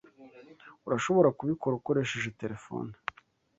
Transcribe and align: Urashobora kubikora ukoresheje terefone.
Urashobora 0.85 1.29
kubikora 1.37 1.73
ukoresheje 1.79 2.29
terefone. 2.41 2.91